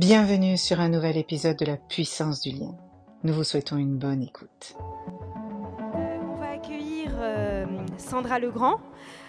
[0.00, 2.74] Bienvenue sur un nouvel épisode de la puissance du lien.
[3.22, 4.74] Nous vous souhaitons une bonne écoute.
[6.24, 7.66] On va accueillir euh,
[7.98, 8.80] Sandra Legrand.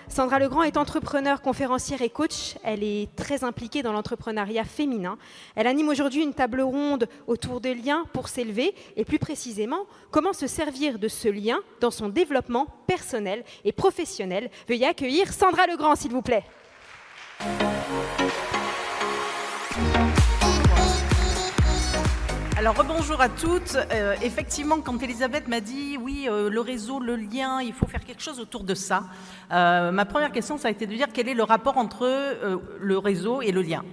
[0.07, 2.55] Sandra Legrand est entrepreneur, conférencière et coach.
[2.63, 5.17] Elle est très impliquée dans l'entrepreneuriat féminin.
[5.57, 10.31] Elle anime aujourd'hui une table ronde autour de liens pour s'élever et plus précisément comment
[10.31, 14.49] se servir de ce lien dans son développement personnel et professionnel.
[14.69, 16.45] Veuillez accueillir Sandra Legrand, s'il vous plaît.
[22.61, 23.75] Alors rebonjour à toutes.
[23.91, 28.05] Euh, effectivement, quand Elisabeth m'a dit oui, euh, le réseau, le lien, il faut faire
[28.05, 29.05] quelque chose autour de ça,
[29.51, 32.07] euh, ma première question, ça a été de dire quel est le rapport entre
[32.79, 33.83] le réseau et le lien.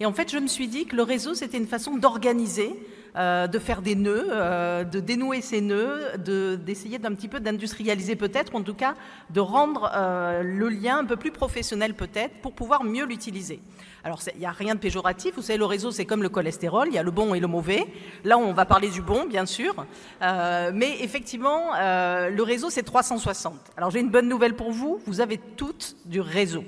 [0.00, 2.70] Et en fait, je me suis dit que le réseau, c'était une façon d'organiser
[3.16, 8.16] euh, de faire des nœuds, euh, de dénouer ces nœuds, d'essayer d'un petit peu d'industrialiser
[8.16, 8.96] peut-être, en tout cas
[9.30, 13.60] de rendre euh, le lien un peu plus professionnel peut-être pour pouvoir mieux l'utiliser.
[14.02, 16.88] Alors il n'y a rien de péjoratif, vous savez le réseau c'est comme le cholestérol,
[16.88, 17.86] il y a le bon et le mauvais.
[18.24, 19.86] Là on va parler du bon bien sûr,
[20.20, 23.54] mais effectivement le réseau c'est 360.
[23.76, 26.64] Alors j'ai une bonne nouvelle pour vous, vous avez toutes du réseau.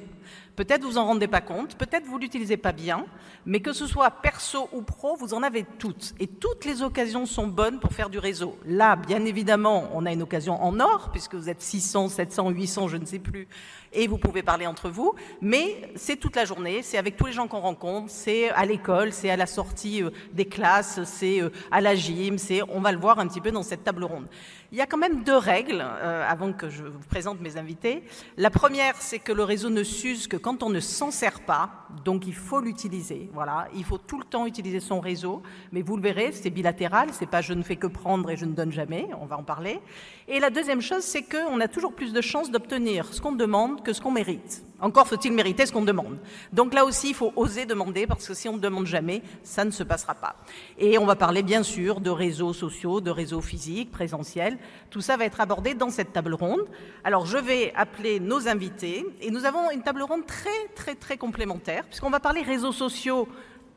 [0.57, 3.05] Peut-être vous en rendez pas compte, peut-être vous l'utilisez pas bien,
[3.45, 6.15] mais que ce soit perso ou pro, vous en avez toutes.
[6.19, 8.59] Et toutes les occasions sont bonnes pour faire du réseau.
[8.65, 12.89] Là, bien évidemment, on a une occasion en or, puisque vous êtes 600, 700, 800,
[12.89, 13.49] je ne sais plus,
[13.93, 17.33] et vous pouvez parler entre vous, mais c'est toute la journée, c'est avec tous les
[17.33, 21.51] gens qu'on rencontre, c'est à l'école, c'est à la sortie euh, des classes, c'est euh,
[21.71, 24.27] à la gym, c'est, on va le voir un petit peu dans cette table ronde.
[24.73, 28.03] Il y a quand même deux règles, euh, avant que je vous présente mes invités.
[28.37, 31.71] La première, c'est que le réseau ne s'use que quand on ne s'en sert pas,
[32.05, 33.31] donc il faut l'utiliser.
[33.33, 35.43] Voilà, il faut tout le temps utiliser son réseau,
[35.73, 38.45] mais vous le verrez, c'est bilatéral, c'est pas je ne fais que prendre et je
[38.45, 39.81] ne donne jamais, on va en parler.
[40.29, 43.76] Et la deuxième chose, c'est qu'on a toujours plus de chances d'obtenir ce qu'on demande
[43.83, 44.63] que ce qu'on mérite.
[44.81, 46.19] Encore faut-il mériter ce qu'on demande.
[46.53, 49.65] Donc là aussi, il faut oser demander, parce que si on ne demande jamais, ça
[49.65, 50.37] ne se passera pas.
[50.79, 54.59] Et on va parler bien sûr de réseaux sociaux, de réseaux physiques, présentiels.
[54.91, 56.67] Tout ça va être abordé dans cette table ronde.
[57.05, 61.17] Alors je vais appeler nos invités, et nous avons une table ronde très très très
[61.17, 63.29] complémentaire, puisqu'on va parler réseaux sociaux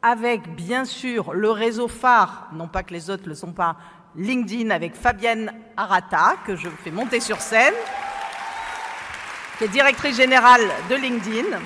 [0.02, 3.78] avec bien sûr le réseau phare, non pas que les autres ne le sont pas,
[4.16, 7.74] LinkedIn avec Fabienne Arata, que je fais monter sur scène
[9.60, 11.60] qui est directrice générale de LinkedIn.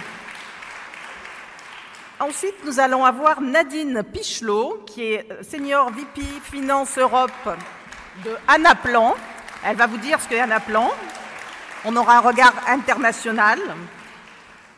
[2.19, 7.31] Ensuite, nous allons avoir Nadine Pichelot, qui est euh, senior VP Finance Europe
[8.25, 9.13] de Anaplan.
[9.63, 10.89] Elle va vous dire ce qu'est Anaplan.
[11.85, 13.59] On aura un regard international.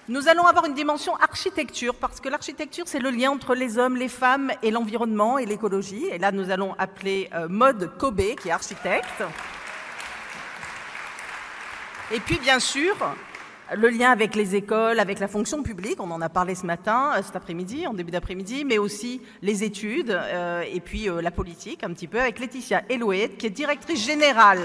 [0.09, 3.95] Nous allons avoir une dimension architecture, parce que l'architecture, c'est le lien entre les hommes,
[3.95, 6.05] les femmes et l'environnement et l'écologie.
[6.11, 9.23] Et là, nous allons appeler euh, Maude Kobe, qui est architecte.
[12.11, 12.95] Et puis, bien sûr,
[13.73, 17.13] le lien avec les écoles, avec la fonction publique, on en a parlé ce matin,
[17.15, 21.31] euh, cet après-midi, en début d'après-midi, mais aussi les études euh, et puis euh, la
[21.31, 24.61] politique un petit peu, avec Laetitia Elouet, qui est directrice générale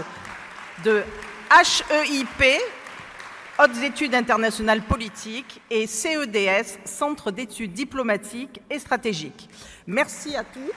[0.85, 1.03] de
[1.51, 2.61] HEIP,
[3.59, 9.49] Hautes études internationales politiques, et CEDS, Centre d'études diplomatiques et stratégiques.
[9.87, 10.73] Merci à tous.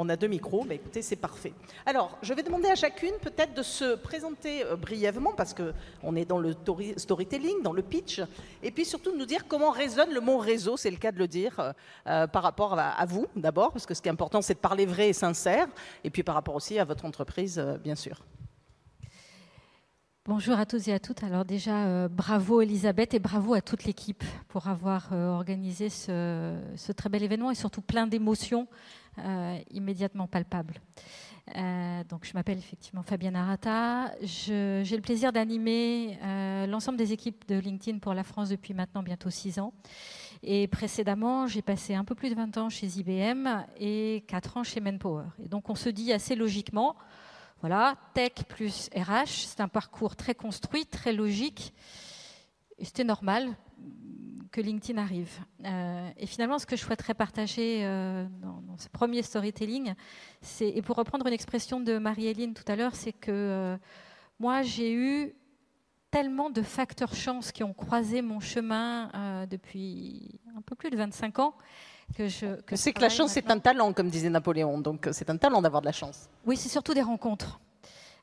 [0.00, 1.52] On a deux micros, mais écoutez, c'est parfait.
[1.84, 6.24] Alors, je vais demander à chacune peut-être de se présenter euh, brièvement, parce qu'on est
[6.24, 6.54] dans le
[6.96, 8.20] storytelling, dans le pitch,
[8.62, 11.18] et puis surtout de nous dire comment résonne le mot réseau, c'est le cas de
[11.18, 11.72] le dire, euh,
[12.06, 14.86] euh, par rapport à, vous d'abord, parce que ce qui est important, c'est de parler
[14.86, 15.66] vrai et sincère,
[16.04, 18.24] et puis par rapport aussi à votre entreprise, bien sûr.
[20.26, 21.24] Bonjour à tous et à toutes.
[21.24, 27.22] Alors déjà, bravo Elisabeth et bravo à toute l'équipe pour avoir organisé ce, très bel
[27.22, 28.68] événement et surtout plein d'émotions
[29.18, 30.74] euh, immédiatement palpable.
[31.56, 34.12] Euh, donc, je m'appelle effectivement Fabienne Arata.
[34.22, 39.02] J'ai le plaisir d'animer euh, l'ensemble des équipes de LinkedIn pour la France depuis maintenant
[39.02, 39.72] bientôt six ans.
[40.42, 44.62] Et précédemment, j'ai passé un peu plus de 20 ans chez IBM et 4 ans
[44.62, 45.24] chez Manpower.
[45.42, 46.96] Et donc, on se dit assez logiquement,
[47.60, 51.74] voilà, tech plus RH, c'est un parcours très construit, très logique.
[52.80, 53.56] C'était normal
[54.50, 55.30] que LinkedIn arrive.
[55.64, 59.94] Euh, et finalement, ce que je souhaiterais partager euh, dans, ce premier storytelling,
[60.40, 63.76] c'est, et pour reprendre une expression de Marie-Hélène tout à l'heure, c'est que euh,
[64.38, 65.34] moi, j'ai eu
[66.10, 69.10] tellement de facteurs chance qui ont croisé mon chemin
[69.50, 71.54] depuis un peu plus de 25 ans.
[72.16, 74.78] Que je, que c'est que la chance, c'est un talent, comme disait Napoléon.
[74.78, 76.30] Donc, c'est un talent d'avoir de la chance.
[76.46, 77.60] Oui, c'est surtout des rencontres.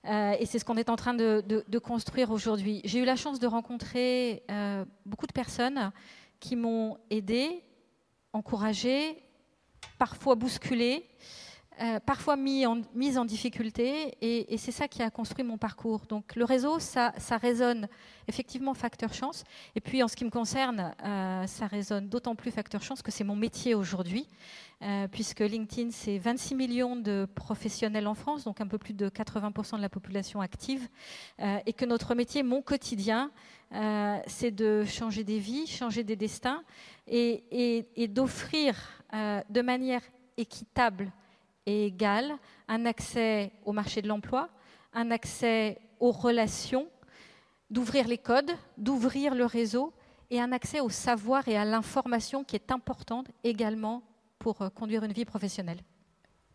[0.07, 2.81] Et c'est ce qu'on est en train de, construire aujourd'hui.
[2.84, 4.44] J'ai eu la chance de rencontrer
[5.06, 5.92] beaucoup de personnes
[6.40, 7.63] qui m'ont aidé,
[8.34, 9.18] encouragé,
[9.98, 11.07] parfois bousculé,
[11.81, 16.06] euh, parfois mis en, mise en difficulté, et, c'est ça qui a construit mon parcours.
[16.07, 17.12] Donc le réseau, ça,
[17.42, 17.89] résonne
[18.30, 19.44] effectivement facteur chance,
[19.75, 23.12] et puis en ce qui me concerne, euh, ça résonne d'autant plus facteur chance que
[23.12, 24.25] c'est mon métier aujourd'hui,
[24.83, 29.10] euh, puisque LinkedIn, c'est 26 millions de professionnels en France, donc un peu plus de
[29.10, 30.88] 80% de la population active,
[31.66, 33.31] et que notre métier, mon quotidien,
[34.28, 36.63] c'est de changer des vies, changer des destins,
[37.07, 40.01] et d'offrir de manière
[40.38, 41.12] équitable
[41.66, 44.50] et égal un accès au marché de l'emploi,
[44.94, 46.88] un accès aux relations,
[47.70, 49.94] d'ouvrir les codes, d'ouvrir le réseau
[50.30, 54.04] et un accès au savoir et à l'information qui est importante également
[54.40, 55.80] pour euh, conduire une vie professionnelle.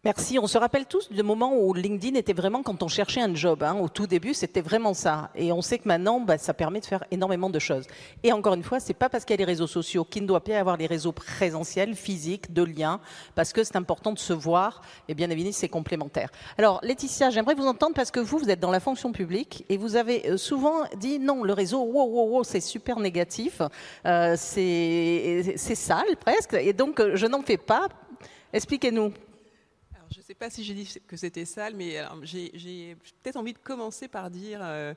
[0.02, 0.38] Merci.
[0.38, 3.62] On se rappelle tous du moment où LinkedIn était vraiment quand on cherchait un job.
[3.62, 3.76] Hein.
[3.78, 5.28] Au tout début, c'était vraiment ça.
[5.34, 7.84] Et on sait que maintenant, bah, ça permet de faire énormément de choses.
[8.22, 10.26] Et encore une fois, c'est pas parce qu'il y a les réseaux sociaux qu'il ne
[10.26, 12.98] doit pas y avoir les réseaux présentiels, physiques, de liens,
[13.34, 14.80] parce que c'est important de se voir.
[15.06, 16.30] Et bien évidemment, c'est complémentaire.
[16.56, 19.76] Alors, Laetitia, j'aimerais vous entendre parce que vous, vous êtes dans la fonction publique et
[19.76, 23.60] vous avez euh, souvent dit non, le réseau, wow, wow, wow, c'est super négatif,
[24.06, 26.54] euh, c'est sale presque.
[26.54, 27.86] Et donc, euh, je n'en fais pas.
[28.54, 29.12] Expliquez-nous.
[30.10, 33.58] Je ne sais pas si j'ai dit que c'était sale, mais j'ai peut-être envie de
[33.58, 34.92] commencer par dire euh,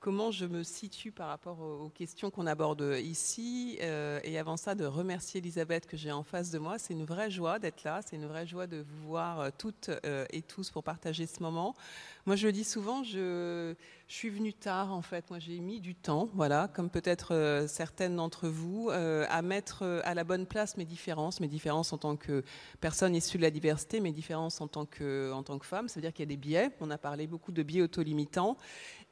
[0.00, 3.78] comment je me situe par rapport aux, questions qu'on aborde ici.
[3.82, 6.80] Euh, et avant ça, de remercier Elisabeth que j'ai en face de moi.
[6.80, 8.00] C'est une vraie joie d'être là.
[8.04, 9.88] C'est une vraie joie de vous voir euh, toutes
[10.32, 11.76] et tous pour partager ce moment.
[12.24, 13.72] Moi, je le dis souvent, je,
[14.14, 15.28] suis venue tard, en fait.
[15.30, 19.82] Moi, j'ai mis du temps, voilà, comme peut-être euh, certaines d'entre vous, euh, à mettre
[19.82, 22.44] euh, à la bonne place mes différences, mes différences en tant que
[22.80, 25.88] personne issue de la diversité, mes différences en tant que, en tant que femme.
[25.88, 26.70] Ça veut dire qu'il y a des biais.
[26.80, 28.56] On a parlé beaucoup de biais autolimitants.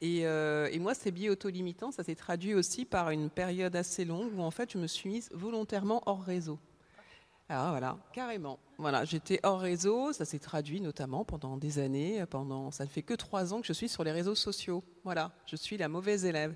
[0.01, 4.31] Et, et moi, ces biais autolimitants, ça s'est traduit aussi par une période assez longue
[4.37, 6.59] où, en fait, je me suis mise volontairement hors réseau.
[7.47, 8.57] Ah voilà, carrément.
[8.79, 13.03] Voilà, j'étais hors réseau, ça s'est traduit notamment pendant des années, pendant ça ne fait
[13.03, 14.83] que trois ans que je suis sur les réseaux sociaux.
[15.03, 16.55] Voilà, je suis la mauvaise élève.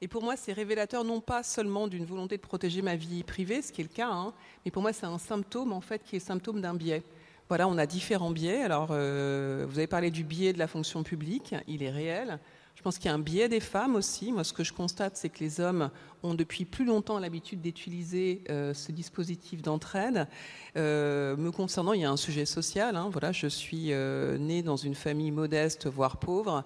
[0.00, 3.62] Et pour moi, c'est révélateur non pas seulement d'une volonté de protéger ma vie privée,
[3.62, 4.34] ce qui est le cas, hein,
[4.64, 7.04] mais pour moi, c'est un symptôme en fait qui est symptôme d'un biais.
[7.48, 8.62] Voilà, on a différents biais.
[8.62, 12.40] Alors, euh, vous avez parlé du biais de la fonction publique, il est réel.
[12.74, 14.32] Je pense qu'il y a un biais des femmes aussi.
[14.32, 15.90] Moi, ce que je constate, c'est que les hommes
[16.24, 20.26] ont depuis plus longtemps l'habitude d'utiliser euh, ce dispositif d'entraide.
[20.76, 22.96] Euh, me concernant, il y a un sujet social.
[22.96, 23.08] Hein.
[23.12, 26.64] Voilà, je suis euh, née dans une famille modeste, voire pauvre,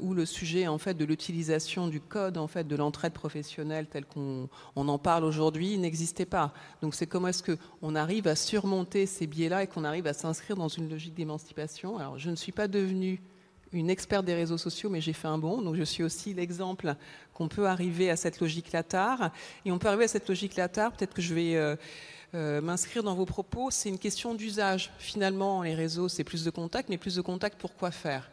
[0.00, 4.04] où le sujet en fait de l'utilisation du code en fait de l'entraide professionnelle tel
[4.04, 6.52] qu'on en parle aujourd'hui n'existait pas.
[6.82, 10.12] Donc, c'est comment est-ce que on arrive à surmonter ces biais-là et qu'on arrive à
[10.12, 11.98] s'inscrire dans une logique d'émancipation?
[11.98, 13.20] Alors, je ne suis pas devenue
[13.72, 15.62] une experte des réseaux sociaux, mais j'ai fait un bon.
[15.62, 16.94] Donc je suis aussi l'exemple
[17.32, 19.30] qu'on peut arriver à cette logique-là tard.
[19.64, 20.92] Et on peut arriver à cette logique-là tard.
[20.92, 21.76] Peut-être que je vais euh,
[22.34, 23.70] euh, m'inscrire dans vos propos.
[23.70, 24.92] C'est une question d'usage.
[24.98, 28.30] Finalement, les réseaux, c'est plus de contacts, mais plus de contacts pour quoi faire?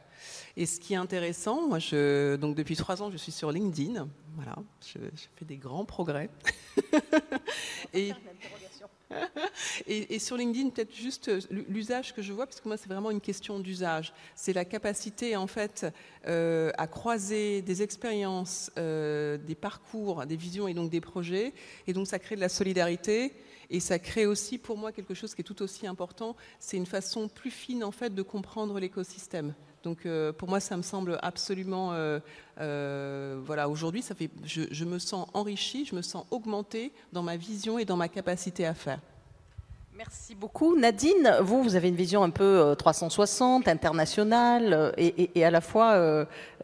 [0.57, 4.07] Et ce qui est intéressant, moi, je, donc depuis trois ans, je suis sur LinkedIn.
[4.35, 4.55] Voilà,
[4.85, 6.29] je, je fais des grands progrès.
[7.93, 8.11] et,
[9.87, 13.11] et, sur LinkedIn, peut-être juste euh, l'usage que je vois, parce que moi, c'est vraiment
[13.11, 14.13] une question d'usage.
[14.35, 15.85] C'est la capacité, en fait,
[16.27, 21.53] euh, à croiser des expériences, euh, des parcours, des visions et donc des projets.
[21.87, 23.33] Et donc, ça crée de la solidarité.
[23.71, 26.35] Et ça crée aussi, pour moi, quelque chose qui est tout aussi important.
[26.59, 29.53] C'est une façon plus fine, en fait, de comprendre l'écosystème.
[29.83, 30.07] Donc
[30.37, 31.93] pour moi, ça me semble absolument,
[32.57, 37.37] voilà, aujourd'hui, ça fait, je, je, me sens enrichi, je me sens augmenté dans ma
[37.37, 38.99] vision et dans ma capacité à faire.
[39.99, 40.77] Merci beaucoup.
[40.77, 45.59] Nadine, vous, vous avez une vision un peu 360, euh, internationale, euh, et, à la
[45.59, 46.23] fois, euh,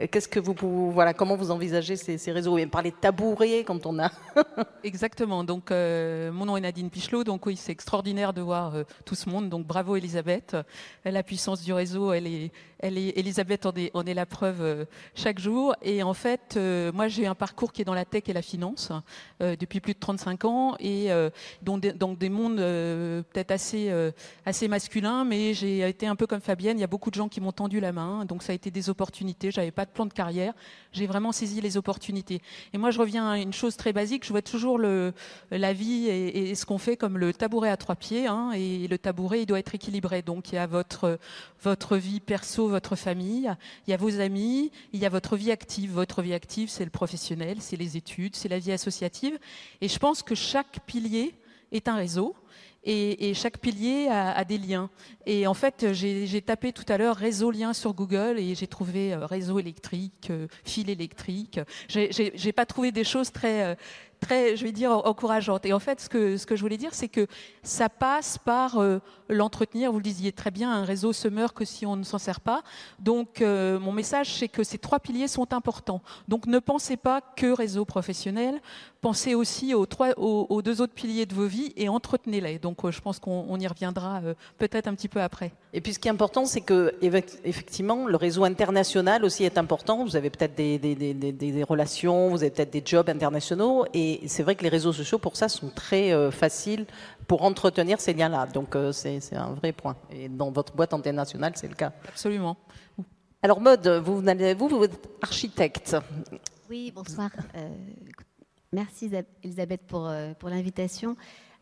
[0.09, 2.57] qu'est-ce que vous, voilà, comment vous envisagez ces, réseaux?
[2.57, 4.09] Et parler de tabouret quand on a.
[4.85, 5.43] Exactement.
[5.43, 7.25] Donc, mon nom est Nadine Pichelot.
[7.25, 8.73] Donc, oui, c'est extraordinaire de voir
[9.03, 9.49] tout ce monde.
[9.49, 10.55] Donc, bravo, Elisabeth.
[11.03, 15.39] La puissance du réseau, elle est, elle est, Elisabeth en est, est la preuve chaque
[15.39, 15.75] jour.
[15.81, 16.57] Et en fait,
[16.93, 18.93] moi, j'ai un parcours qui est dans la tech et la finance
[19.41, 21.09] depuis plus de 35 ans, et
[21.61, 24.11] dans des mondes peut-être assez, euh,
[24.45, 26.77] assez masculin, mais j'ai été un peu comme Fabienne.
[26.77, 28.71] Il y a beaucoup de gens qui m'ont tendu la main, donc ça a été
[28.71, 29.51] des opportunités.
[29.51, 30.53] J'avais pas de plan de carrière.
[30.91, 32.41] J'ai vraiment saisi les opportunités.
[32.73, 34.25] Et moi, je reviens à une chose très basique.
[34.25, 38.27] Je vois toujours la vie et, ce qu'on fait comme le tabouret à trois pieds.
[38.27, 40.21] Hein, et le tabouret, il doit être équilibré.
[40.21, 43.53] Donc, il y a votre vie perso, votre famille,
[43.87, 45.91] il y a vos amis, il y a votre vie active.
[45.91, 49.37] Votre vie active, c'est le professionnel, c'est les études, c'est la vie associative.
[49.81, 51.35] Et je pense que chaque pilier
[51.71, 52.35] est un réseau
[52.85, 54.89] et, chaque pilier a, des liens.
[55.25, 59.13] Et en fait, j'ai tapé tout à l'heure réseau lien sur Google et j'ai trouvé
[59.13, 61.59] euh, réseau électrique, euh, fil électrique.
[61.89, 63.75] J'ai pas trouvé des choses très, euh,
[64.19, 65.65] très, je vais dire, encourageante.
[65.65, 67.25] Et en fait, ce que, ce que je voulais dire, c'est que
[67.63, 68.79] ça passe par
[69.29, 69.91] l'entretenir.
[69.91, 72.39] Vous le disiez très bien, un réseau se meurt que si on ne s'en sert
[72.39, 72.63] pas.
[72.99, 76.01] Donc, mon message, c'est que ces trois piliers sont importants.
[76.27, 78.61] Donc, ne pensez pas que réseau professionnel.
[79.01, 82.57] Pensez aussi aux, trois, aux, deux autres piliers de vos vies et entretenez-les.
[82.57, 84.21] Donc, euh, je pense qu'on y reviendra
[84.57, 85.51] peut-être un petit peu après.
[85.71, 86.93] Et puis, ce qui est important, c'est que
[87.43, 90.03] effectivement, le réseau international aussi est important.
[90.03, 93.85] Vous avez peut-être des, des, des, des relations, vous avez peut-être des jobs internationaux.
[93.93, 96.85] Et c'est vrai que les réseaux sociaux, pour ça, sont très euh, faciles
[97.27, 98.47] pour entretenir ces liens-là.
[98.47, 99.95] Donc euh, c'est un vrai point.
[100.11, 101.91] Et dans votre boîte internationale, c'est le cas.
[102.07, 102.57] Absolument.
[103.41, 105.95] Alors Mode, vous, vous, vous êtes architecte.
[106.69, 107.29] Oui, bonsoir.
[107.55, 107.69] Euh,
[108.71, 109.11] merci
[109.43, 111.15] Elisabeth pour, pour l'invitation.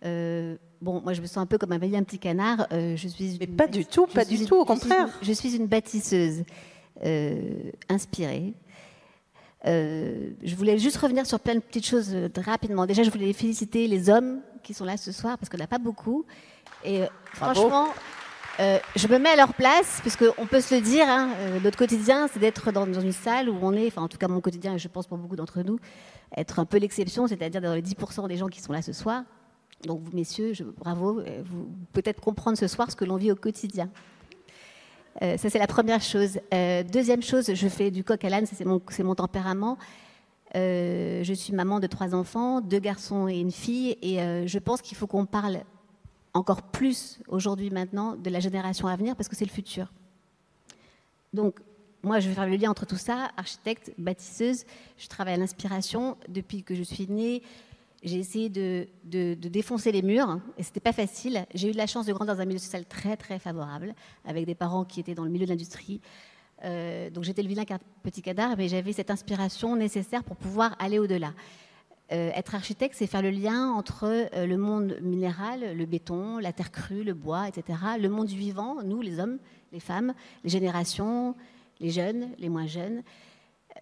[0.04, 2.68] Bon, moi je me sens un peu comme un un petit canard.
[2.72, 5.10] je suis Mais pas du tout, pas du tout, au contraire.
[5.22, 6.44] je suis une bâtisseuse
[7.90, 8.54] inspirée,
[9.66, 12.86] euh, je voulais juste revenir sur plein de petites choses euh, rapidement.
[12.86, 15.78] Déjà, je voulais féliciter les hommes qui sont là ce soir parce qu'on n'a pas
[15.78, 16.26] beaucoup.
[16.84, 17.88] Et euh, franchement,
[18.60, 21.30] je me mets à leur place, puisqu'on peut se le dire, hein,
[21.64, 24.42] notre quotidien, c'est d'être dans, une salle où on est, enfin en tout cas mon
[24.42, 25.80] quotidien, je pense pour beaucoup d'entre nous,
[26.36, 29.24] être un peu l'exception, c'est-à-dire dans les 10% des gens qui sont là ce soir.
[29.84, 33.36] Donc vous, messieurs, je, bravo, vous peut-être comprendre ce soir ce que l'on vit au
[33.36, 33.90] quotidien.
[35.22, 36.40] Euh, ça, c'est la première chose.
[36.54, 39.78] Euh, deuxième chose, je fais du coq à l'âne, c'est mon, tempérament.
[40.56, 44.82] Euh, je suis maman de trois enfants, deux garçons et une fille, et je pense
[44.82, 45.60] qu'il faut qu'on parle
[46.34, 49.92] encore plus aujourd'hui maintenant de la génération à venir parce que c'est le futur.
[51.32, 51.60] Donc,
[52.02, 54.66] moi, je vais faire le lien entre tout ça, architecte, bâtisseuse,
[54.98, 57.42] je travaille à l'inspiration depuis que je suis née.
[58.04, 61.46] J'ai essayé de, défoncer les murs hein, et c'était pas facile.
[61.54, 63.96] J'ai eu la chance de grandir dans un milieu social très très favorable
[64.26, 66.02] avec des parents qui étaient dans le milieu de l'industrie.
[66.66, 67.64] Euh, donc j'étais le vilain
[68.04, 71.34] petit cadavre, mais j'avais cette inspiration nécessaire pour pouvoir aller au-delà.
[72.12, 76.52] Euh, être architecte, c'est faire le lien entre euh, le monde minéral, le béton, la
[76.52, 79.40] terre crue, le bois, etc., le monde vivant, nous, les hommes,
[79.72, 81.36] les femmes, les générations,
[81.80, 83.02] les jeunes, les moins jeunes,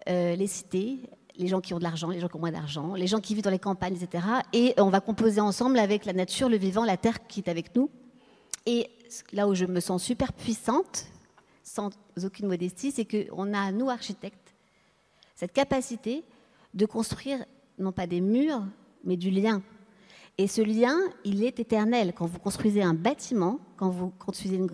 [0.06, 3.06] les cités, les gens qui ont de l'argent, les gens qui ont moins d'argent, les
[3.06, 4.24] gens qui vivent dans les campagnes, etc.
[4.52, 7.74] Et on va composer ensemble avec la nature, le vivant, la terre qui est avec
[7.74, 7.90] nous.
[8.66, 8.88] Et
[9.32, 11.06] là où je me sens super puissante,
[11.62, 11.90] sans
[12.22, 14.54] aucune modestie, c'est qu'on a, nous, architectes,
[15.36, 16.22] cette capacité
[16.74, 17.44] de construire
[17.78, 18.62] non pas des murs,
[19.04, 19.62] mais du lien.
[20.38, 22.12] Et ce lien, il est éternel.
[22.16, 24.70] Quand vous construisez un bâtiment, quand vous construisez une,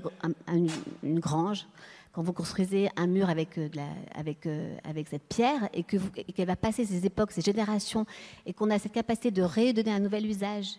[1.02, 1.66] une grange,
[2.12, 7.06] quand vous construisez un mur avec, euh, euh, cette pierre et qu'elle va passer ces
[7.06, 8.06] époques, ces générations,
[8.46, 10.76] et qu'on a cette capacité de redonner un nouvel usage.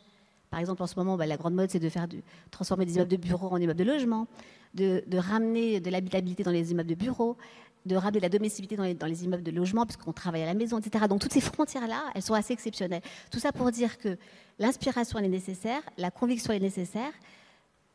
[0.49, 2.07] Par exemple, en ce moment, bah, la grande mode, c'est de faire
[2.49, 4.27] transformer des immeubles de bureaux en immeubles de logement,
[4.73, 7.37] de, ramener de l'habitabilité dans les immeubles de bureaux,
[7.85, 10.47] de ramener de la domesticité dans les, dans les immeubles de logement, puisqu'on travaille à
[10.47, 11.05] la maison, etc.
[11.07, 13.01] Donc toutes ces frontières-là, elles sont assez exceptionnelles.
[13.31, 14.17] Tout ça pour dire que
[14.57, 17.11] l'inspiration est nécessaire, la conviction est nécessaire,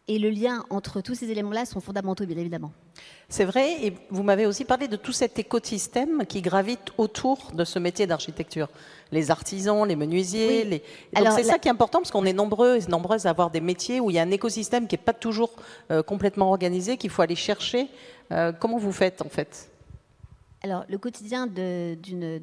[0.07, 2.73] et le lien entre tous ces éléments-là sont fondamentaux, bien évidemment.
[3.29, 7.65] C'est vrai, et vous m'avez aussi parlé de tout cet écosystème qui gravite autour de
[7.65, 8.69] ce métier d'architecture.
[9.13, 10.65] Les artisans, les menuisiers.
[10.65, 10.83] Les...
[11.17, 13.61] Donc c'est ça qui est important parce qu'on est nombreux et nombreuses à avoir des
[13.61, 15.53] métiers où il y a un écosystème qui n'est pas toujours
[15.91, 17.89] euh, complètement organisé, qu'il faut aller chercher.
[18.31, 19.71] Euh, comment vous faites en fait?
[20.65, 22.43] Alors, le quotidien d'une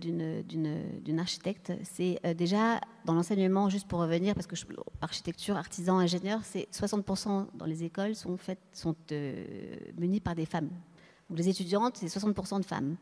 [1.19, 4.63] architecte, c'est euh, déjà dans l'enseignement, juste pour revenir, parce que je,
[5.01, 8.59] architecture, artisan, ingénieur, c'est 60% dans les écoles sont, faites,
[9.11, 10.69] euh, munis par des femmes.
[11.31, 12.95] Donc, les étudiantes, c'est 60% de femmes.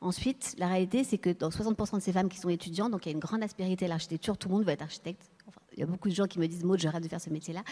[0.00, 3.10] Ensuite, la réalité, c'est que dans 60% de ces femmes qui sont étudiantes, donc il
[3.10, 5.30] y a une grande aspérité à l'architecture, tout le monde veut être architecte.
[5.74, 7.62] il y a beaucoup de gens qui me disent, Maud, je de faire ce métier-là.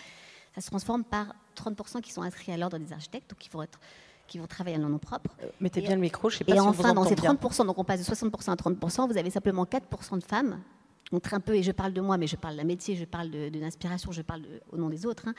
[0.54, 3.62] Ça se transforme par 30% qui sont inscrits à l'ordre des architectes, donc il faut
[3.62, 3.80] être
[4.30, 5.30] qui vont travailler en nom propre.
[5.42, 7.66] Euh, mettez bien le micro, je sais pas et si enfin, on dans ces 30%,
[7.66, 10.60] donc on passe de 60% à 30%, vous avez simplement 4% de femmes,
[11.12, 13.28] entre un peu, et je parle de moi, mais je parle d'un métier, je parle
[13.28, 15.34] d'une inspiration, je parle au nom des autres, hein,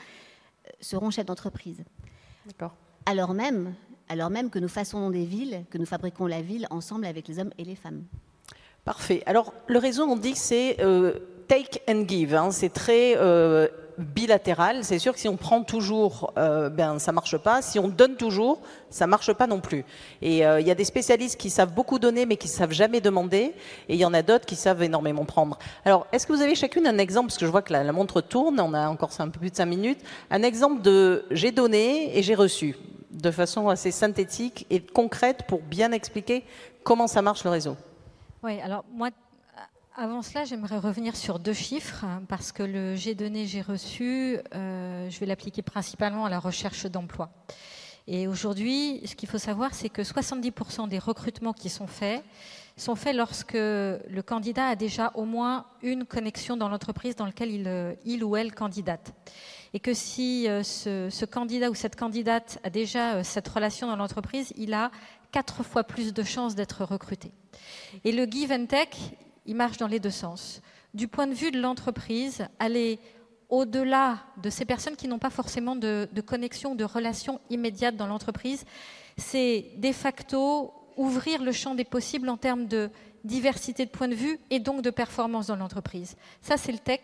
[0.66, 1.82] euh, seront chefs d'entreprise.
[2.46, 2.76] D'accord.
[3.06, 3.74] Alors même,
[4.10, 7.38] alors même que nous façonnons des villes, que nous fabriquons la ville ensemble avec les
[7.38, 8.04] hommes et les femmes.
[8.84, 9.22] Parfait.
[9.24, 11.14] Alors, le réseau, on dit que c'est euh,
[11.48, 12.34] take and give.
[12.34, 12.50] Hein.
[12.50, 13.16] c'est très
[13.98, 14.84] bilatéral.
[14.84, 17.62] C'est sûr que si on prend toujours, euh, ben ça marche pas.
[17.62, 19.84] Si on donne toujours, ça marche pas non plus.
[20.20, 23.00] Et euh, il y a des spécialistes qui savent beaucoup donner, mais qui savent jamais
[23.00, 23.54] demander.
[23.88, 25.58] Et il y en a d'autres qui savent énormément prendre.
[25.84, 28.20] Alors, est-ce que vous avez chacune un exemple, parce que je vois que la, montre
[28.20, 32.16] tourne, on a encore un peu plus de cinq minutes, un exemple de j'ai donné
[32.16, 32.76] et j'ai reçu,
[33.10, 36.44] de façon assez synthétique et concrète pour bien expliquer
[36.82, 37.76] comment ça marche le réseau?
[38.42, 39.10] Oui, alors moi,
[39.94, 44.38] avant cela, j'aimerais revenir sur deux chiffres, hein, parce que le j'ai donné, j'ai reçu,
[44.54, 47.30] euh, je vais l'appliquer principalement à la recherche d'emploi.
[48.06, 52.24] Et aujourd'hui, ce qu'il faut savoir, c'est que 70% des recrutements qui sont faits
[52.76, 57.50] sont faits lorsque le candidat a déjà au moins une connexion dans l'entreprise dans laquelle
[57.50, 59.12] il, il, ou elle candidate.
[59.74, 63.96] Et que si euh, ce, candidat ou cette candidate a déjà euh, cette relation dans
[63.96, 64.90] l'entreprise, il a
[65.32, 67.30] quatre fois plus de chances d'être recruté.
[68.04, 68.66] Et le give and
[69.46, 70.60] il marche dans les deux sens.
[70.94, 72.98] Du point de vue de l'entreprise, aller
[73.48, 78.06] au-delà de ces personnes qui n'ont pas forcément de, de connexion, de relation immédiate dans
[78.06, 78.64] l'entreprise,
[79.16, 82.90] c'est de facto ouvrir le champ des possibles en termes de
[83.24, 86.16] diversité de points de vue et donc de performance dans l'entreprise.
[86.40, 87.00] Ça, c'est le tech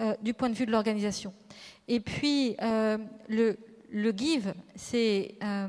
[0.00, 1.32] euh, du point de vue de l'organisation.
[1.88, 5.68] Et puis, euh, le, give, c'est euh,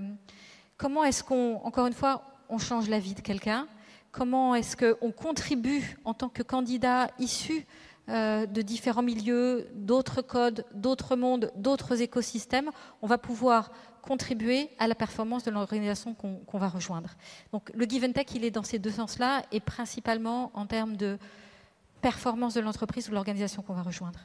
[0.77, 3.67] comment est-ce qu'on, encore une fois, on change la vie de quelqu'un?
[4.11, 7.65] Comment est-ce qu'on contribue en tant que candidat issu
[8.09, 12.71] euh, de différents milieux, d'autres codes, d'autres mondes, d'autres écosystèmes,
[13.03, 17.11] on va pouvoir contribuer à la performance de l'organisation qu'on va rejoindre.
[17.53, 20.97] Donc le give and take, il est dans ces deux sens-là, et principalement en termes
[20.97, 21.19] de
[22.01, 24.19] performance de l'entreprise ou de l'organisation qu'on va rejoindre.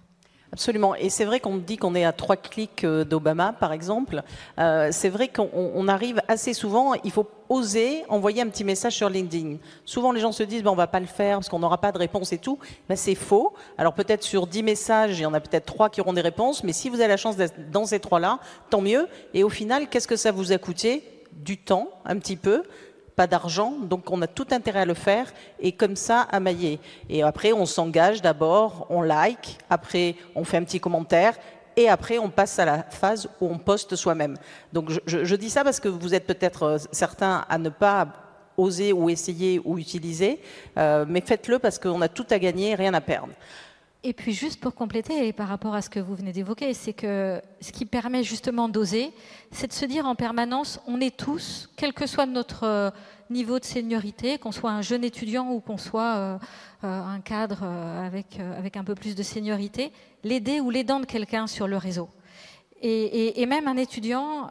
[0.54, 0.94] Absolument.
[0.94, 4.22] Et c'est vrai qu'on dit qu'on est à trois clics euh, d'Obama, par exemple.
[4.60, 9.08] Euh, c'est vrai qu'on arrive assez souvent, il faut oser envoyer un petit message sur
[9.08, 9.56] LinkedIn.
[9.84, 11.90] Souvent, les gens se disent, ben, on va pas le faire parce qu'on n'aura pas
[11.90, 12.60] de réponse et tout.
[12.88, 13.52] Ben, c'est faux.
[13.78, 16.62] Alors peut-être sur 10 messages, il y en a peut-être trois qui auront des réponses,
[16.62, 18.38] mais si vous avez la chance d'être dans ces trois-là,
[18.70, 19.08] tant mieux.
[19.34, 21.02] Et au final, qu'est-ce que ça vous a coûté?
[21.32, 22.62] Du temps, un petit peu
[23.16, 26.80] pas d'argent, donc on a tout intérêt à le faire et comme ça à mailler.
[27.08, 31.34] Et après, on s'engage d'abord, on like, après on fait un petit commentaire
[31.76, 34.36] et après on passe à la phase où on poste soi-même.
[34.72, 38.08] Donc je, je, dis ça parce que vous êtes peut-être euh, certains à ne pas
[38.56, 40.40] oser ou essayer ou utiliser,
[40.78, 43.32] euh, mais faites-le parce qu'on a tout à gagner, rien à perdre.
[44.06, 47.40] Et puis juste pour compléter par rapport à ce que vous venez d'évoquer, c'est que
[47.62, 49.12] ce qui permet justement d'oser,
[49.50, 52.90] c'est de se dire en permanence, on est tous, quel que soit notre euh,
[53.30, 56.38] niveau de seniorité, qu'on soit un jeune étudiant ou qu'on soit euh,
[56.84, 59.90] euh, un cadre avec, avec un peu plus de seniorité,
[60.22, 62.10] l'aider ou l'aidant de quelqu'un sur le réseau.
[62.82, 64.50] Et, et, et même un étudiant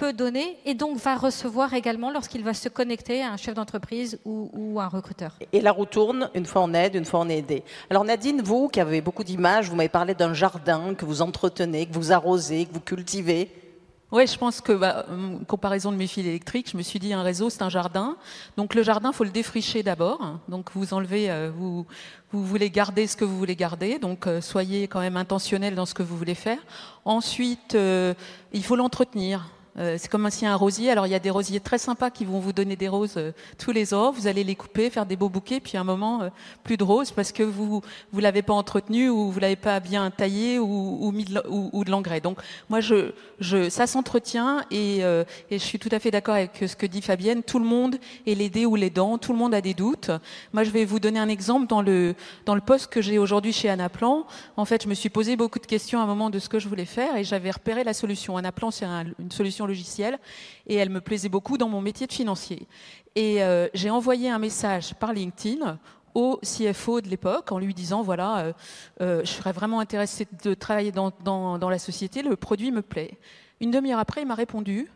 [0.00, 4.18] peut donner et donc va recevoir également lorsqu'il va se connecter à un chef d'entreprise
[4.24, 5.36] ou, ou, un recruteur.
[5.52, 7.62] Et la roue tourne, une fois on aide, une fois on est aidé.
[7.90, 11.84] Alors Nadine, vous qui avez beaucoup d'images, vous m'avez parlé d'un jardin que vous entretenez,
[11.84, 13.50] que vous arrosez, que vous cultivez.
[14.10, 15.04] Oui, je pense que, bah,
[15.46, 18.16] comparaison de mes fils électriques, je me suis dit un réseau, c'est un jardin.
[18.56, 20.40] Donc le jardin, faut le défricher d'abord.
[20.48, 21.86] Donc vous enlevez, euh, vous,
[22.32, 23.98] vous voulez garder ce que vous voulez garder.
[23.98, 26.58] Donc euh, soyez quand même intentionnel dans ce que vous voulez faire.
[27.04, 28.14] Ensuite, euh,
[28.54, 29.46] il faut l'entretenir.
[29.80, 30.90] Euh, c'est comme si un rosier.
[30.90, 33.32] Alors il y a des rosiers très sympas qui vont vous donner des roses euh,
[33.58, 34.12] tous les ans.
[34.12, 36.28] Vous allez les couper, faire des beaux bouquets, puis à un moment euh,
[36.64, 37.80] plus de roses parce que vous
[38.12, 41.90] vous l'avez pas entretenu ou vous l'avez pas bien taillé ou, mis de, ou, de
[41.90, 42.20] l'engrais.
[42.20, 42.38] Donc
[42.68, 45.02] moi je, je ça s'entretient et,
[45.50, 47.42] je suis tout à fait d'accord avec ce que dit Fabienne.
[47.42, 49.18] Tout le monde est l'aidé ou l'aidant.
[49.18, 50.10] Tout le monde a des doutes.
[50.52, 52.14] Moi je vais vous donner un exemple dans le
[52.44, 54.26] dans le poste que j'ai aujourd'hui chez Anaplan.
[54.56, 56.58] En fait je me suis posé beaucoup de questions à un moment de ce que
[56.58, 58.36] je voulais faire et j'avais repéré la solution.
[58.36, 60.18] Anaplan c'est un, une solution logiciel
[60.66, 62.66] et elle me plaisait beaucoup dans mon métier de financier.
[63.14, 65.78] Et euh, j'ai envoyé un message par LinkedIn
[66.14, 68.52] au CFO de l'époque en lui disant voilà, euh,
[69.00, 72.82] euh, je serais vraiment intéressé de travailler dans, dans, dans, la société, le produit me
[72.82, 73.18] plaît.
[73.60, 74.88] Une demi-heure après, il m'a répondu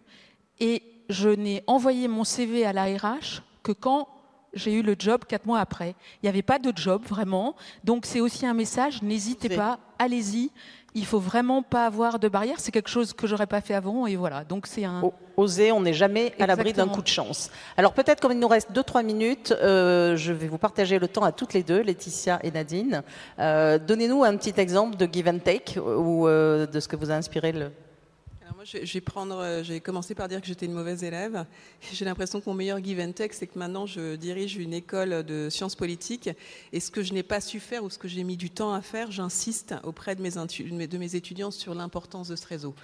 [0.61, 4.09] et je n'ai envoyé mon CV à la RH que quand
[4.55, 5.95] j'ai eu le job quatre mois après.
[6.23, 10.51] Il n'y avait pas de job vraiment, donc c'est aussi un message n'hésitez pas, allez-y
[10.95, 12.61] il faut vraiment pas avoir de barrière.
[12.61, 14.45] C'est quelque chose que j'aurais pas fait avant et voilà.
[14.45, 15.03] Donc c'est un
[15.37, 15.73] oser.
[15.73, 17.51] On n'est jamais à l'abri d'un coup de chance.
[17.77, 21.25] Alors peut-être comme il nous reste 2-3 minutes, euh, je vais vous partager le temps
[21.25, 23.03] à toutes les deux, Laetitia et Nadine.
[23.41, 27.11] Euh, Donnez-nous un petit exemple de give and take ou euh, de ce que vous
[27.11, 27.71] a inspiré le,
[29.01, 31.45] prendre, euh, j'ai commencé par dire que j'étais une mauvaise élève.
[31.93, 35.23] J'ai l'impression que mon meilleur give and take, c'est que maintenant je dirige une école
[35.23, 36.31] de sciences politiques
[36.73, 38.73] et ce que je n'ai pas su faire ou ce que j'ai mis du temps
[38.73, 42.75] à faire, j'insiste auprès de mes, de mes étudiants sur l'importance de ce réseau.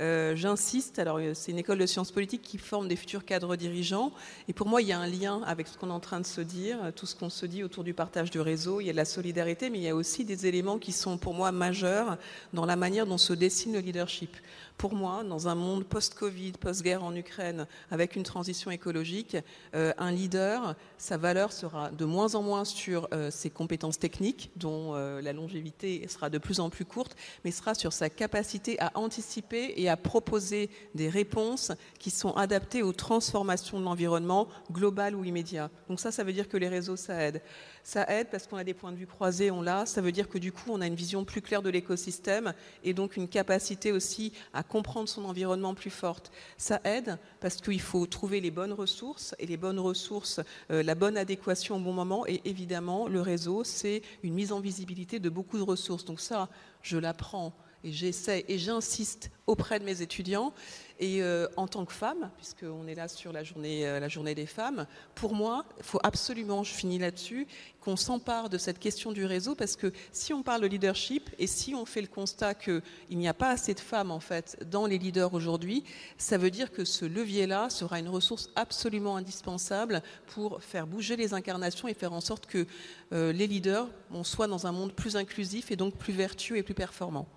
[0.00, 3.56] Euh, j'insiste, alors euh, c'est une école de sciences politiques qui forme des futurs cadres
[3.56, 4.12] dirigeants
[4.48, 6.26] et pour moi il y a un lien avec ce qu'on est en train de
[6.26, 8.92] se dire, tout ce qu'on se dit autour du partage du réseau, il y a
[8.92, 12.18] de la solidarité mais il y a aussi des éléments qui sont pour moi majeurs
[12.52, 14.36] dans la manière dont se dessine le leadership.
[14.78, 19.38] Pour moi, dans un monde post-Covid, post-guerre en Ukraine, avec une transition écologique,
[19.74, 24.50] euh, un leader, sa valeur sera de moins en moins sur euh, ses compétences techniques,
[24.56, 28.78] dont euh, la longévité sera de plus en plus courte, mais sera sur sa capacité
[28.78, 35.14] à anticiper et à proposer des réponses qui sont adaptées aux transformations de l'environnement global
[35.14, 35.70] ou immédiat.
[35.88, 37.40] Donc ça, ça veut dire que les réseaux, ça aide.
[37.86, 39.86] Ça aide parce qu'on a des points de vue croisés, on l'a.
[39.86, 42.94] Ça veut dire que du coup, on a une vision plus claire de l'écosystème et
[42.94, 46.32] donc une capacité aussi à comprendre son environnement plus forte.
[46.58, 50.40] Ça aide parce qu'il faut trouver les bonnes ressources et les bonnes ressources,
[50.72, 52.26] euh, la bonne adéquation au bon moment.
[52.26, 56.04] Et évidemment, le réseau, c'est une mise en visibilité de beaucoup de ressources.
[56.04, 56.48] Donc ça,
[56.82, 57.52] je l'apprends
[57.86, 60.52] et j'essaie et j'insiste auprès de mes étudiants.
[60.98, 64.34] Et euh, en tant que femme, puisqu'on est là sur la journée, euh, la journée
[64.34, 67.46] des femmes, pour moi, il faut absolument, je finis là-dessus,
[67.80, 71.46] qu'on s'empare de cette question du réseau, parce que si on parle de leadership et
[71.46, 74.86] si on fait le constat qu'il n'y a pas assez de femmes en fait dans
[74.86, 75.84] les leaders aujourd'hui,
[76.16, 81.34] ça veut dire que ce levier-là sera une ressource absolument indispensable pour faire bouger les
[81.34, 82.66] incarnations et faire en sorte que
[83.12, 86.62] euh, les leaders on soit dans un monde plus inclusif et donc plus vertueux et
[86.62, 87.28] plus performant.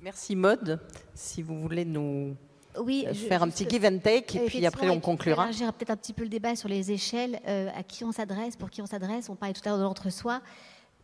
[0.00, 0.80] Merci Mode.
[1.14, 2.36] Si vous voulez nous
[2.78, 5.50] oui, faire un petit give and take et puis après on conclura.
[5.50, 8.56] J'ai peut-être un petit peu le débat sur les échelles, euh, à qui on s'adresse,
[8.56, 9.28] pour qui on s'adresse.
[9.28, 10.40] On parlait tout à l'heure de l'entre-soi.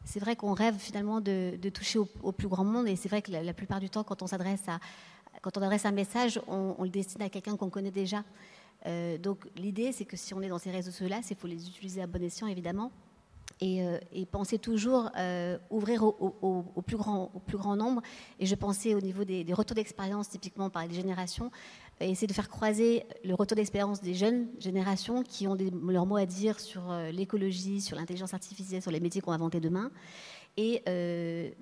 [0.04, 3.32] C'est vrai qu'on rêve finalement de, toucher au, plus grand monde et c'est vrai que
[3.32, 4.78] la, plupart du temps, quand on s'adresse à,
[5.40, 8.22] quand on adresse un message, on, le destine à quelqu'un qu'on connaît déjà.
[8.86, 11.66] Euh, donc l'idée, c'est que si on est dans ces réseaux sociaux-là, c'est faut les
[11.68, 12.92] utiliser à bon escient évidemment.
[13.64, 18.02] Euh, et, penser toujours euh, ouvrir au, plus grand, au plus grand nombre.
[18.38, 21.50] Et je pensais au niveau des, retours d'expérience, typiquement par les générations,
[22.00, 26.16] essayer de faire croiser le retour d'expérience des jeunes générations qui ont des, leurs mots
[26.16, 29.90] à dire sur euh, l'écologie, sur l'intelligence artificielle, sur les métiers qu'on va inventer demain.
[30.56, 30.82] Et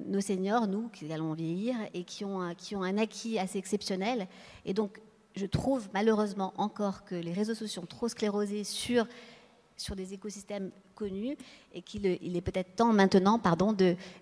[0.07, 4.29] nos seniors, nous, qui allons vieillir et qui ont, qui ont un acquis assez exceptionnel.
[4.67, 5.01] Et donc,
[5.35, 9.07] je trouve malheureusement encore que les réseaux sociaux sont trop sclérosés sur
[9.83, 11.37] sur des écosystèmes connus
[11.75, 13.73] et qu'il il est peut-être temps maintenant pardon,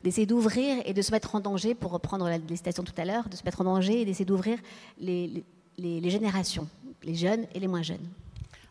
[0.03, 3.29] d'essayer d'ouvrir et de se mettre en danger, pour reprendre la législation tout à l'heure,
[3.29, 4.59] de se mettre en danger et d'essayer d'ouvrir
[4.99, 5.45] les,
[5.79, 6.67] les, générations,
[7.03, 8.07] les jeunes et les moins jeunes.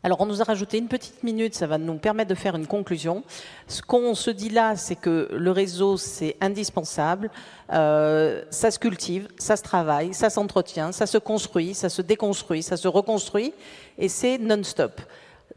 [0.01, 2.67] Alors, on nous a rajouté une petite minute, ça va nous permettre de faire une
[2.67, 3.21] conclusion.
[3.67, 7.29] Ce qu'on se dit là, c'est que le réseau, c'est indispensable.
[7.73, 12.63] Euh, ça se cultive, ça se travaille, ça s'entretient, ça se construit, ça se déconstruit,
[12.63, 13.53] ça se reconstruit,
[13.97, 15.01] et c'est non-stop.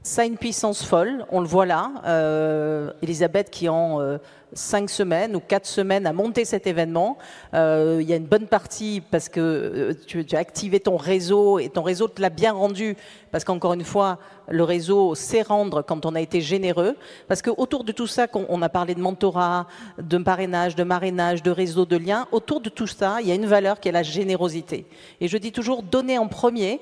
[0.04, 1.92] Ça a une puissance folle, on le voit là.
[2.06, 4.18] Euh, Elisabeth qui en euh,
[4.52, 7.18] cinq semaines ou quatre semaines a monté cet événement.
[7.54, 11.68] Euh, il y a une bonne partie parce que tu, as activé ton réseau et
[11.68, 12.96] ton réseau te l'a bien rendu
[13.30, 16.96] parce qu'encore une fois, le réseau sait rendre quand on a été généreux.
[17.28, 21.52] Parce qu'autour de tout ça, on a parlé de mentorat, de parrainage, de marrainage, de
[21.52, 24.02] réseau de liens, autour de tout ça, il y a une valeur qui est la
[24.02, 24.84] générosité.
[25.20, 26.80] Et je dis toujours, donner en premier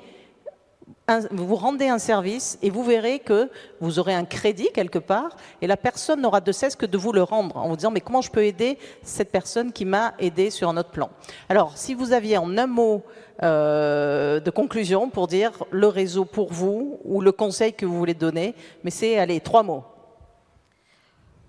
[1.31, 5.37] vous vous rendez un service et vous verrez que vous aurez un crédit quelque part
[5.61, 8.01] et la personne n'aura de cesse que de vous le rendre en vous disant mais
[8.01, 11.11] comment je peux aider cette personne qui m'a aidé sur un autre plan?
[11.49, 13.03] Alors si vous aviez en un mot
[13.43, 18.15] euh, de conclusion pour dire le réseau pour vous ou le conseil que vous voulez
[18.15, 19.85] donner, mais c'est allez trois mots.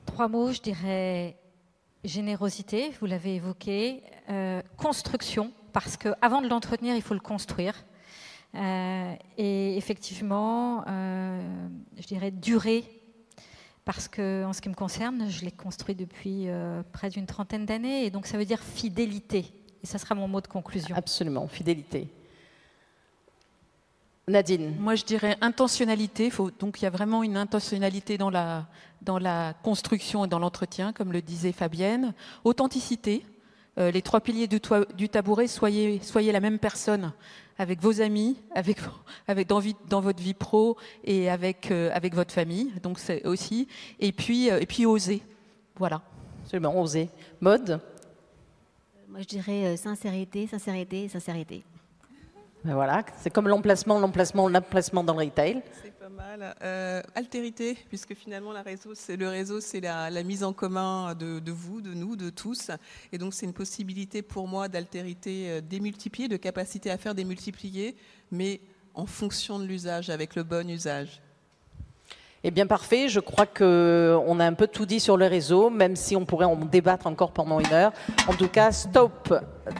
[0.06, 1.36] Trois mots, je dirais
[2.04, 7.76] générosité, vous l'avez évoqué, euh, construction parce qu'avant de l'entretenir, il faut le construire.
[8.56, 11.42] Euh, et effectivement, euh,
[11.98, 12.84] je dirais durer,
[13.86, 17.66] parce que en ce qui me concerne, je l'ai construit depuis euh, près d'une trentaine
[17.66, 19.46] d'années, et donc ça veut dire fidélité.
[19.84, 20.96] Et ça sera mon mot de conclusion.
[20.96, 22.08] Absolument, fidélité.
[24.28, 26.30] Nadine Moi, je dirais intentionnalité.
[26.30, 28.68] Faut, donc, il y a vraiment une intentionnalité dans la,
[29.02, 32.14] dans la construction et dans l'entretien, comme le disait Fabienne.
[32.44, 33.26] Authenticité.
[33.78, 34.60] Les trois piliers du,
[34.96, 37.14] du tabouret, soyez, soyez la même personne
[37.62, 38.80] avec vos amis, avec,
[39.28, 42.72] avec dans, dans votre vie pro et avec, euh, avec votre famille.
[42.82, 43.68] Donc c'est aussi.
[44.00, 45.22] Et puis, euh, et puis oser.
[45.76, 46.02] Voilà.
[46.44, 47.08] Absolument, oser.
[47.40, 47.80] Mode
[49.08, 51.64] Moi je dirais euh, sincérité, sincérité, sincérité.
[52.64, 55.64] Ben voilà, c'est comme l'emplacement, l'emplacement, l'emplacement dans le retail.
[55.82, 56.56] C'est pas mal.
[56.62, 61.52] Euh, altérité, puisque finalement la réseau, c'est le réseau, c'est la, mise en commun de,
[61.52, 62.70] vous, de nous, de tous,
[63.12, 67.96] et donc c'est une possibilité pour moi d'altérité euh, démultipliée, de capacité à faire démultiplier,
[68.30, 68.62] mais
[68.94, 71.20] en fonction de l'usage, avec le bon usage.
[72.44, 75.96] Eh bien parfait, je crois qu'on a un peu tout dit sur le réseau, même
[75.96, 77.92] si on pourrait en débattre encore pendant une heure.
[78.28, 79.32] En tout cas, stop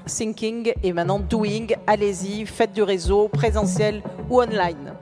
[0.06, 4.94] thinking et maintenant doing, allez-y, faites du réseau présentiel ou online.